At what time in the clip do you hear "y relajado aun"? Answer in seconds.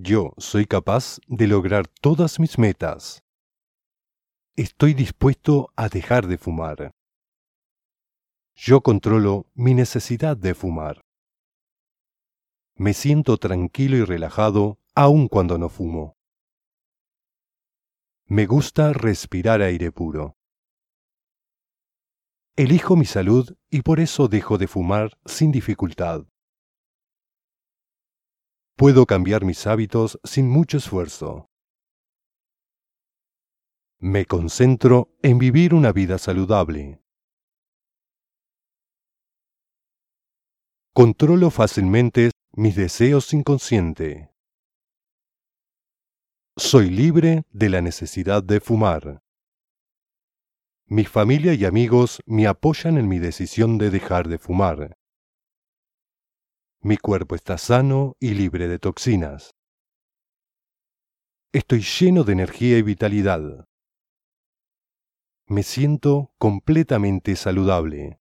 13.96-15.26